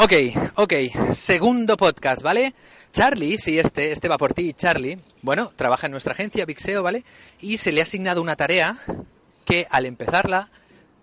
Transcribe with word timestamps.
Ok, 0.00 0.12
ok, 0.54 0.74
segundo 1.12 1.76
podcast, 1.76 2.22
¿vale? 2.22 2.54
Charlie, 2.92 3.36
sí, 3.36 3.58
este, 3.58 3.90
este 3.90 4.06
va 4.06 4.16
por 4.16 4.32
ti, 4.32 4.54
Charlie, 4.54 4.96
bueno, 5.22 5.50
trabaja 5.56 5.88
en 5.88 5.90
nuestra 5.90 6.12
agencia, 6.12 6.46
Vixeo, 6.46 6.84
¿vale? 6.84 7.02
Y 7.40 7.58
se 7.58 7.72
le 7.72 7.80
ha 7.80 7.82
asignado 7.82 8.22
una 8.22 8.36
tarea 8.36 8.78
que 9.44 9.66
al 9.68 9.86
empezarla, 9.86 10.50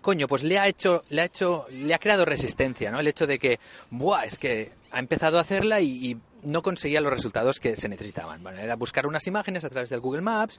coño, 0.00 0.26
pues 0.26 0.42
le 0.44 0.58
ha 0.58 0.66
hecho, 0.66 1.04
le 1.10 1.20
ha 1.20 1.24
hecho, 1.26 1.66
le 1.70 1.92
ha 1.92 1.98
creado 1.98 2.24
resistencia, 2.24 2.90
¿no? 2.90 2.98
El 2.98 3.08
hecho 3.08 3.26
de 3.26 3.38
que, 3.38 3.60
buah, 3.90 4.24
es 4.24 4.38
que 4.38 4.72
ha 4.90 4.98
empezado 4.98 5.36
a 5.36 5.42
hacerla 5.42 5.82
y, 5.82 6.12
y 6.12 6.16
no 6.44 6.62
conseguía 6.62 7.02
los 7.02 7.12
resultados 7.12 7.60
que 7.60 7.76
se 7.76 7.90
necesitaban. 7.90 8.42
Bueno, 8.42 8.60
era 8.60 8.76
buscar 8.76 9.06
unas 9.06 9.26
imágenes 9.26 9.62
a 9.64 9.68
través 9.68 9.90
del 9.90 10.00
Google 10.00 10.22
Maps 10.22 10.58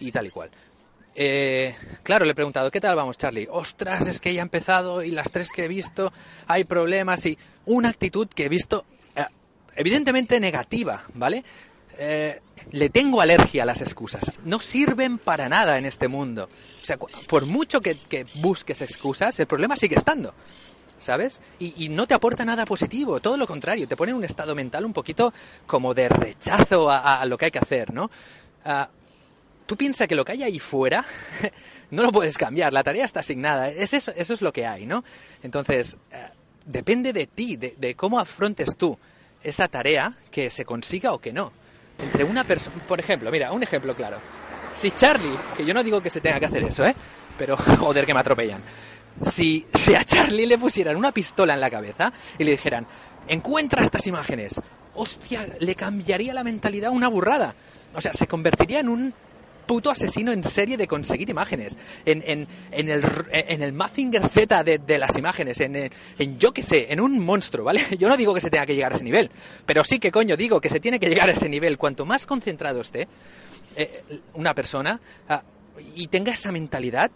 y 0.00 0.10
tal 0.10 0.26
y 0.26 0.30
cual. 0.30 0.50
Eh, 1.18 1.74
claro, 2.02 2.26
le 2.26 2.32
he 2.32 2.34
preguntado, 2.34 2.70
¿qué 2.70 2.78
tal 2.78 2.94
vamos, 2.94 3.16
Charlie? 3.16 3.48
Ostras, 3.50 4.06
es 4.06 4.20
que 4.20 4.34
ya 4.34 4.42
ha 4.42 4.44
empezado 4.44 5.02
y 5.02 5.10
las 5.10 5.30
tres 5.30 5.50
que 5.50 5.64
he 5.64 5.68
visto 5.68 6.12
hay 6.46 6.64
problemas 6.64 7.24
y 7.24 7.38
una 7.64 7.88
actitud 7.88 8.28
que 8.28 8.44
he 8.44 8.48
visto 8.50 8.84
eh, 9.14 9.24
evidentemente 9.76 10.38
negativa, 10.38 11.04
¿vale? 11.14 11.42
Eh, 11.96 12.38
le 12.72 12.90
tengo 12.90 13.22
alergia 13.22 13.62
a 13.62 13.66
las 13.66 13.80
excusas. 13.80 14.30
No 14.44 14.60
sirven 14.60 15.16
para 15.16 15.48
nada 15.48 15.78
en 15.78 15.86
este 15.86 16.06
mundo. 16.06 16.50
O 16.82 16.84
sea, 16.84 16.98
por 16.98 17.46
mucho 17.46 17.80
que, 17.80 17.96
que 17.96 18.26
busques 18.34 18.82
excusas, 18.82 19.40
el 19.40 19.46
problema 19.46 19.74
sigue 19.74 19.96
estando. 19.96 20.34
¿Sabes? 20.98 21.42
Y, 21.58 21.90
no 21.90 22.06
te 22.06 22.14
aporta 22.14 22.42
nada 22.42 22.64
positivo, 22.64 23.20
todo 23.20 23.36
lo 23.36 23.46
contrario, 23.46 23.86
te 23.86 23.96
pone 23.96 24.12
en 24.12 24.16
un 24.16 24.24
estado 24.24 24.54
mental 24.54 24.86
un 24.86 24.94
poquito 24.94 25.32
como 25.66 25.92
de 25.92 26.08
rechazo 26.08 26.90
a 26.90 27.22
lo 27.26 27.36
que 27.36 27.44
hay 27.44 27.50
que 27.50 27.58
hacer, 27.58 27.92
¿no? 27.92 28.10
Ah, 28.64 28.88
tú 29.66 29.76
piensas 29.76 30.08
que 30.08 30.14
lo 30.14 30.24
que 30.24 30.32
hay 30.32 30.42
ahí 30.42 30.58
fuera 30.58 31.04
no 31.90 32.02
lo 32.02 32.12
puedes 32.12 32.38
cambiar, 32.38 32.72
la 32.72 32.82
tarea 32.82 33.04
está 33.04 33.20
asignada, 33.20 33.68
es 33.68 33.92
eso, 33.92 34.12
eso 34.16 34.34
es 34.34 34.42
lo 34.42 34.52
que 34.52 34.66
hay, 34.66 34.86
¿no? 34.86 35.04
Entonces, 35.42 35.96
eh, 36.10 36.28
depende 36.64 37.12
de 37.12 37.26
ti, 37.26 37.56
de, 37.56 37.94
cómo 37.94 38.18
afrontes 38.18 38.76
tú 38.76 38.98
esa 39.42 39.68
tarea 39.68 40.12
que 40.30 40.50
se 40.50 40.64
consiga 40.64 41.12
o 41.12 41.18
que 41.18 41.32
no. 41.32 41.52
Entre 41.98 42.24
una 42.24 42.44
persona, 42.44 42.76
por 42.86 43.00
ejemplo, 43.00 43.30
mira, 43.30 43.52
un 43.52 43.62
ejemplo 43.62 43.94
claro. 43.94 44.18
Si 44.74 44.90
Charlie, 44.90 45.38
que 45.56 45.64
yo 45.64 45.72
no 45.72 45.82
digo 45.82 46.02
que 46.02 46.10
se 46.10 46.20
tenga 46.20 46.40
que 46.40 46.46
hacer 46.46 46.64
eso, 46.64 46.84
¿eh? 46.84 46.94
Pero 47.38 47.56
joder 47.78 48.04
que 48.04 48.12
me 48.12 48.20
atropellan. 48.20 48.60
Si, 49.24 49.66
si 49.72 49.94
a 49.94 50.04
Charlie 50.04 50.46
le 50.46 50.58
pusieran 50.58 50.96
una 50.96 51.12
pistola 51.12 51.54
en 51.54 51.60
la 51.60 51.70
cabeza 51.70 52.12
y 52.38 52.44
le 52.44 52.50
dijeran, 52.50 52.86
encuentra 53.28 53.82
estas 53.82 54.06
imágenes, 54.06 54.60
hostia, 54.94 55.46
le 55.58 55.74
cambiaría 55.74 56.34
la 56.34 56.44
mentalidad 56.44 56.90
una 56.90 57.08
burrada. 57.08 57.54
O 57.94 58.00
sea, 58.00 58.12
se 58.12 58.26
convertiría 58.26 58.80
en 58.80 58.90
un 58.90 59.14
puto 59.66 59.90
asesino 59.90 60.32
en 60.32 60.42
serie 60.44 60.76
de 60.76 60.86
conseguir 60.86 61.28
imágenes. 61.28 61.76
En, 62.04 62.22
en, 62.26 62.46
en 62.70 62.88
el, 62.88 63.04
en 63.30 63.62
el 63.62 63.72
Mazinger 63.72 64.28
Z 64.28 64.64
de, 64.64 64.78
de 64.78 64.98
las 64.98 65.16
imágenes. 65.16 65.60
En, 65.60 65.76
en, 65.76 65.90
en 66.18 66.38
yo 66.38 66.52
qué 66.52 66.62
sé, 66.62 66.86
en 66.90 67.00
un 67.00 67.18
monstruo, 67.18 67.64
¿vale? 67.64 67.80
Yo 67.98 68.08
no 68.08 68.16
digo 68.16 68.32
que 68.34 68.40
se 68.40 68.50
tenga 68.50 68.66
que 68.66 68.74
llegar 68.74 68.92
a 68.92 68.96
ese 68.96 69.04
nivel. 69.04 69.30
Pero 69.64 69.84
sí 69.84 69.98
que 69.98 70.10
coño, 70.10 70.36
digo 70.36 70.60
que 70.60 70.70
se 70.70 70.80
tiene 70.80 71.00
que 71.00 71.08
llegar 71.08 71.28
a 71.28 71.32
ese 71.32 71.48
nivel. 71.48 71.78
Cuanto 71.78 72.04
más 72.04 72.26
concentrado 72.26 72.80
esté 72.80 73.08
eh, 73.76 74.02
una 74.34 74.54
persona 74.54 75.00
ah, 75.28 75.42
y 75.94 76.08
tenga 76.08 76.32
esa 76.32 76.52
mentalidad, 76.52 77.10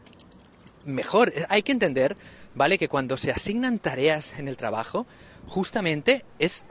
mejor. 0.84 1.32
Hay 1.48 1.62
que 1.62 1.72
entender, 1.72 2.16
¿vale? 2.54 2.78
Que 2.78 2.88
cuando 2.88 3.16
se 3.16 3.30
asignan 3.30 3.78
tareas 3.78 4.38
en 4.38 4.48
el 4.48 4.56
trabajo, 4.56 5.06
justamente 5.46 6.24
es... 6.38 6.64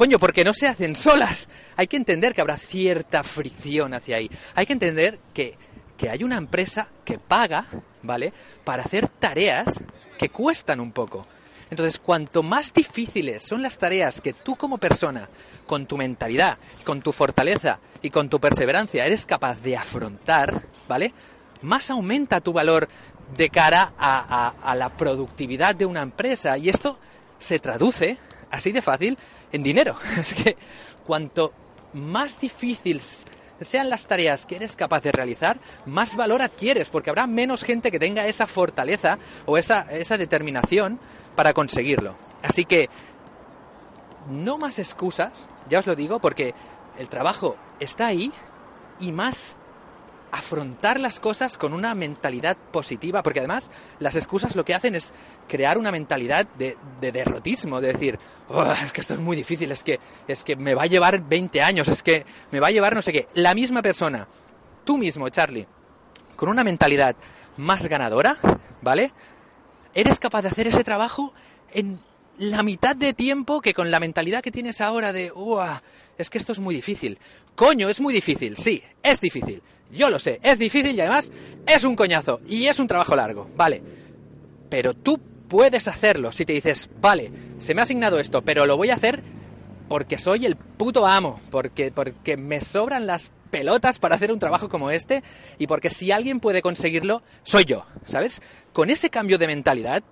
Coño, 0.00 0.18
porque 0.18 0.44
no 0.44 0.54
se 0.54 0.66
hacen 0.66 0.96
solas. 0.96 1.46
Hay 1.76 1.86
que 1.86 1.98
entender 1.98 2.32
que 2.34 2.40
habrá 2.40 2.56
cierta 2.56 3.22
fricción 3.22 3.92
hacia 3.92 4.16
ahí. 4.16 4.30
Hay 4.54 4.64
que 4.64 4.72
entender 4.72 5.18
que, 5.34 5.58
que 5.98 6.08
hay 6.08 6.24
una 6.24 6.38
empresa 6.38 6.88
que 7.04 7.18
paga, 7.18 7.66
¿vale? 8.02 8.32
Para 8.64 8.82
hacer 8.82 9.08
tareas 9.08 9.78
que 10.16 10.30
cuestan 10.30 10.80
un 10.80 10.92
poco. 10.92 11.26
Entonces, 11.70 11.98
cuanto 11.98 12.42
más 12.42 12.72
difíciles 12.72 13.42
son 13.42 13.60
las 13.60 13.76
tareas 13.76 14.22
que 14.22 14.32
tú 14.32 14.56
como 14.56 14.78
persona, 14.78 15.28
con 15.66 15.84
tu 15.84 15.98
mentalidad, 15.98 16.56
con 16.82 17.02
tu 17.02 17.12
fortaleza 17.12 17.78
y 18.00 18.08
con 18.08 18.30
tu 18.30 18.40
perseverancia 18.40 19.04
eres 19.04 19.26
capaz 19.26 19.60
de 19.60 19.76
afrontar, 19.76 20.62
¿vale? 20.88 21.12
Más 21.60 21.90
aumenta 21.90 22.40
tu 22.40 22.54
valor 22.54 22.88
de 23.36 23.50
cara 23.50 23.92
a, 23.98 24.46
a- 24.64 24.70
a 24.70 24.74
la 24.76 24.88
productividad 24.88 25.74
de 25.74 25.84
una 25.84 26.00
empresa. 26.00 26.56
Y 26.56 26.70
esto 26.70 26.98
se 27.38 27.58
traduce, 27.58 28.16
así 28.50 28.72
de 28.72 28.80
fácil, 28.80 29.18
en 29.52 29.62
dinero. 29.62 29.96
Es 30.18 30.34
que 30.34 30.56
cuanto 31.06 31.52
más 31.92 32.40
difíciles 32.40 33.24
sean 33.60 33.90
las 33.90 34.06
tareas 34.06 34.46
que 34.46 34.56
eres 34.56 34.76
capaz 34.76 35.02
de 35.02 35.12
realizar, 35.12 35.58
más 35.86 36.16
valor 36.16 36.40
adquieres, 36.42 36.88
porque 36.88 37.10
habrá 37.10 37.26
menos 37.26 37.62
gente 37.62 37.90
que 37.90 37.98
tenga 37.98 38.26
esa 38.26 38.46
fortaleza 38.46 39.18
o 39.44 39.58
esa, 39.58 39.82
esa 39.90 40.16
determinación 40.16 40.98
para 41.36 41.52
conseguirlo. 41.52 42.14
Así 42.42 42.64
que 42.64 42.88
no 44.30 44.58
más 44.58 44.78
excusas, 44.78 45.48
ya 45.68 45.80
os 45.80 45.86
lo 45.86 45.94
digo, 45.94 46.20
porque 46.20 46.54
el 46.98 47.08
trabajo 47.08 47.56
está 47.80 48.06
ahí 48.06 48.32
y 48.98 49.12
más 49.12 49.58
afrontar 50.32 51.00
las 51.00 51.18
cosas 51.20 51.58
con 51.58 51.72
una 51.72 51.94
mentalidad 51.94 52.56
positiva, 52.56 53.22
porque 53.22 53.40
además 53.40 53.70
las 53.98 54.16
excusas 54.16 54.56
lo 54.56 54.64
que 54.64 54.74
hacen 54.74 54.94
es 54.94 55.12
crear 55.48 55.78
una 55.78 55.90
mentalidad 55.90 56.46
de, 56.56 56.76
de 57.00 57.12
derrotismo, 57.12 57.80
de 57.80 57.92
decir, 57.92 58.18
"Oh, 58.48 58.64
es 58.64 58.92
que 58.92 59.00
esto 59.00 59.14
es 59.14 59.20
muy 59.20 59.36
difícil, 59.36 59.70
es 59.72 59.82
que, 59.82 59.98
es 60.28 60.44
que 60.44 60.56
me 60.56 60.74
va 60.74 60.82
a 60.84 60.86
llevar 60.86 61.20
20 61.20 61.62
años, 61.62 61.88
es 61.88 62.02
que 62.02 62.24
me 62.50 62.60
va 62.60 62.68
a 62.68 62.70
llevar 62.70 62.94
no 62.94 63.02
sé 63.02 63.12
qué. 63.12 63.28
La 63.34 63.54
misma 63.54 63.82
persona, 63.82 64.26
tú 64.84 64.98
mismo, 64.98 65.28
Charlie, 65.28 65.66
con 66.36 66.48
una 66.48 66.64
mentalidad 66.64 67.16
más 67.56 67.86
ganadora, 67.88 68.36
¿vale? 68.82 69.12
Eres 69.94 70.18
capaz 70.20 70.42
de 70.42 70.48
hacer 70.48 70.66
ese 70.68 70.84
trabajo 70.84 71.32
en 71.72 71.98
la 72.40 72.62
mitad 72.62 72.96
de 72.96 73.12
tiempo 73.12 73.60
que 73.60 73.74
con 73.74 73.90
la 73.90 74.00
mentalidad 74.00 74.42
que 74.42 74.50
tienes 74.50 74.80
ahora 74.80 75.12
de, 75.12 75.30
"Uah, 75.30 75.82
es 76.16 76.30
que 76.30 76.38
esto 76.38 76.52
es 76.52 76.58
muy 76.58 76.74
difícil. 76.74 77.18
Coño, 77.54 77.88
es 77.90 78.00
muy 78.00 78.14
difícil, 78.14 78.56
sí, 78.56 78.82
es 79.02 79.20
difícil. 79.20 79.62
Yo 79.92 80.08
lo 80.08 80.18
sé, 80.18 80.40
es 80.42 80.58
difícil 80.58 80.96
y 80.96 81.00
además 81.00 81.30
es 81.66 81.84
un 81.84 81.96
coñazo 81.96 82.40
y 82.48 82.66
es 82.66 82.78
un 82.78 82.88
trabajo 82.88 83.14
largo, 83.14 83.46
vale. 83.56 83.82
Pero 84.70 84.94
tú 84.94 85.20
puedes 85.48 85.86
hacerlo 85.86 86.32
si 86.32 86.46
te 86.46 86.54
dices, 86.54 86.88
vale, 87.00 87.30
se 87.58 87.74
me 87.74 87.82
ha 87.82 87.84
asignado 87.84 88.18
esto, 88.18 88.40
pero 88.42 88.64
lo 88.64 88.78
voy 88.78 88.88
a 88.88 88.94
hacer 88.94 89.22
porque 89.88 90.16
soy 90.16 90.46
el 90.46 90.56
puto 90.56 91.06
amo, 91.06 91.40
porque, 91.50 91.92
porque 91.92 92.38
me 92.38 92.62
sobran 92.62 93.06
las 93.06 93.32
pelotas 93.50 93.98
para 93.98 94.14
hacer 94.14 94.32
un 94.32 94.38
trabajo 94.38 94.70
como 94.70 94.90
este 94.90 95.22
y 95.58 95.66
porque 95.66 95.90
si 95.90 96.10
alguien 96.10 96.40
puede 96.40 96.62
conseguirlo, 96.62 97.22
soy 97.42 97.66
yo, 97.66 97.84
¿sabes? 98.06 98.40
Con 98.72 98.88
ese 98.88 99.10
cambio 99.10 99.36
de 99.36 99.48
mentalidad, 99.48 100.02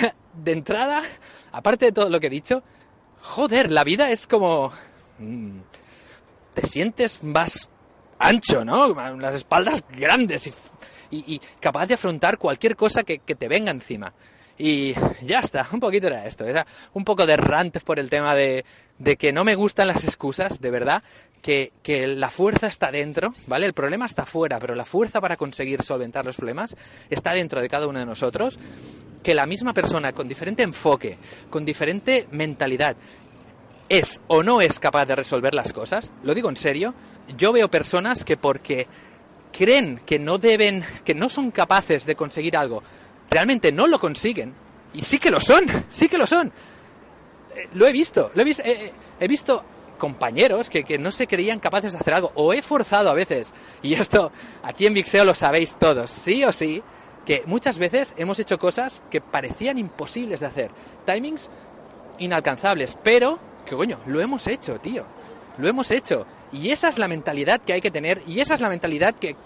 de 0.34 0.52
entrada, 0.52 1.02
aparte 1.52 1.86
de 1.86 1.92
todo 1.92 2.08
lo 2.08 2.20
que 2.20 2.28
he 2.28 2.30
dicho, 2.30 2.62
joder, 3.20 3.70
la 3.70 3.84
vida 3.84 4.10
es 4.10 4.26
como... 4.26 4.72
mm, 5.18 5.58
te 6.54 6.66
sientes 6.66 7.22
más 7.22 7.68
ancho, 8.18 8.64
¿no? 8.64 8.94
Las 9.16 9.34
espaldas 9.34 9.84
grandes 9.90 10.50
y, 11.10 11.40
capaz 11.58 11.86
de 11.86 11.94
afrontar 11.94 12.38
cualquier 12.38 12.76
cosa 12.76 13.02
que, 13.02 13.18
te 13.18 13.48
venga 13.48 13.70
encima. 13.70 14.12
Y 14.58 14.94
ya 15.22 15.40
está, 15.40 15.66
un 15.72 15.80
poquito 15.80 16.06
era 16.06 16.26
esto, 16.26 16.44
era 16.44 16.66
un 16.92 17.04
poco 17.04 17.26
de 17.26 17.36
rant 17.36 17.78
por 17.80 17.98
el 17.98 18.10
tema 18.10 18.34
de, 18.34 18.64
que 19.18 19.32
no 19.32 19.42
me 19.42 19.54
gustan 19.54 19.88
las 19.88 20.04
excusas, 20.04 20.60
de 20.60 20.70
verdad, 20.70 21.02
que 21.40 21.72
la 22.06 22.30
fuerza 22.30 22.66
está 22.66 22.90
dentro, 22.90 23.34
¿vale? 23.46 23.66
El 23.66 23.72
problema 23.72 24.04
está 24.04 24.26
fuera, 24.26 24.58
pero 24.58 24.74
la 24.74 24.84
fuerza 24.84 25.20
para 25.20 25.38
conseguir 25.38 25.82
solventar 25.82 26.26
los 26.26 26.36
problemas 26.36 26.76
está 27.08 27.32
dentro 27.32 27.62
de 27.62 27.68
cada 27.70 27.86
uno 27.86 27.98
de 27.98 28.06
nosotros, 28.06 28.58
que 29.22 29.34
la 29.34 29.46
misma 29.46 29.72
persona 29.74 30.12
con 30.12 30.28
diferente 30.28 30.62
enfoque, 30.62 31.18
con 31.50 31.64
diferente 31.64 32.26
mentalidad, 32.30 32.96
es 33.88 34.20
o 34.28 34.42
no 34.42 34.60
es 34.60 34.78
capaz 34.78 35.06
de 35.06 35.16
resolver 35.16 35.54
las 35.54 35.72
cosas, 35.72 36.12
lo 36.22 36.34
digo 36.34 36.48
en 36.48 36.56
serio, 36.56 36.94
yo 37.36 37.52
veo 37.52 37.68
personas 37.68 38.24
que 38.24 38.36
porque 38.36 38.86
creen 39.52 40.00
que 40.06 40.18
no 40.18 40.38
deben, 40.38 40.84
que 41.04 41.14
no 41.14 41.28
son 41.28 41.50
capaces 41.50 42.06
de 42.06 42.14
conseguir 42.14 42.56
algo, 42.56 42.82
realmente 43.30 43.72
no 43.72 43.86
lo 43.86 43.98
consiguen. 43.98 44.54
Y 44.92 45.02
sí 45.02 45.18
que 45.18 45.30
lo 45.30 45.40
son, 45.40 45.66
sí 45.88 46.08
que 46.08 46.18
lo 46.18 46.26
son. 46.26 46.48
Eh, 47.54 47.68
lo 47.74 47.86
he 47.86 47.92
visto, 47.92 48.30
lo 48.34 48.42
he 48.42 48.44
visto, 48.44 48.62
eh, 48.64 48.86
eh, 48.86 48.92
he 49.20 49.28
visto 49.28 49.64
compañeros 49.98 50.70
que, 50.70 50.84
que 50.84 50.98
no 50.98 51.10
se 51.10 51.26
creían 51.26 51.60
capaces 51.60 51.92
de 51.92 51.98
hacer 51.98 52.14
algo, 52.14 52.32
o 52.34 52.52
he 52.52 52.62
forzado 52.62 53.10
a 53.10 53.14
veces, 53.14 53.52
y 53.82 53.94
esto 53.94 54.32
aquí 54.62 54.86
en 54.86 54.94
Vixeo 54.94 55.24
lo 55.24 55.34
sabéis 55.34 55.76
todos, 55.78 56.10
sí 56.10 56.42
o 56.42 56.52
sí, 56.52 56.82
que 57.24 57.42
muchas 57.46 57.78
veces 57.78 58.14
hemos 58.16 58.38
hecho 58.38 58.58
cosas 58.58 59.02
que 59.10 59.20
parecían 59.20 59.78
imposibles 59.78 60.40
de 60.40 60.46
hacer, 60.46 60.70
timings 61.04 61.50
inalcanzables, 62.18 62.96
pero 63.02 63.38
que 63.64 63.76
coño, 63.76 63.98
lo 64.06 64.20
hemos 64.20 64.46
hecho, 64.46 64.78
tío, 64.80 65.04
lo 65.58 65.68
hemos 65.68 65.90
hecho, 65.90 66.26
y 66.52 66.70
esa 66.70 66.88
es 66.88 66.98
la 66.98 67.08
mentalidad 67.08 67.60
que 67.60 67.72
hay 67.72 67.80
que 67.80 67.90
tener, 67.90 68.22
y 68.26 68.40
esa 68.40 68.54
es 68.54 68.60
la 68.60 68.68
mentalidad 68.68 69.14
que 69.14 69.36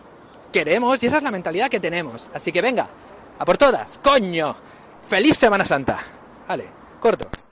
queremos, 0.53 1.03
y 1.03 1.07
esa 1.07 1.19
es 1.19 1.23
la 1.23 1.31
mentalidad 1.31 1.69
que 1.69 1.81
tenemos, 1.81 2.31
así 2.33 2.53
que 2.53 2.63
venga, 2.63 2.89
a 3.39 3.45
por 3.45 3.59
todas, 3.59 3.99
coño, 4.03 4.55
feliz 5.07 5.37
Semana 5.37 5.65
Santa, 5.65 5.99
vale, 6.49 6.65
corto. 7.01 7.44